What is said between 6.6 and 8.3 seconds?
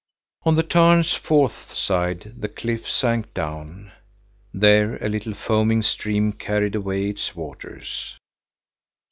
away its waters.